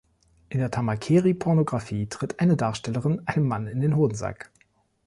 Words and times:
In 0.49 0.57
der 0.57 0.71
Tamakeri-Pornografie 0.71 2.07
tritt 2.09 2.39
eine 2.39 2.57
Darstellerin 2.57 3.21
einem 3.27 3.47
Mann 3.47 3.67
in 3.67 3.81
den 3.81 3.95
Hodensack. 3.95 4.49